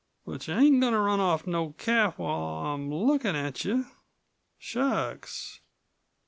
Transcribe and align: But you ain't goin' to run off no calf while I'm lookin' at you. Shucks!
But 0.25 0.47
you 0.47 0.55
ain't 0.55 0.81
goin' 0.81 0.93
to 0.93 0.99
run 0.99 1.19
off 1.19 1.45
no 1.45 1.73
calf 1.73 2.17
while 2.17 2.73
I'm 2.73 2.91
lookin' 2.91 3.35
at 3.35 3.63
you. 3.63 3.85
Shucks! 4.57 5.61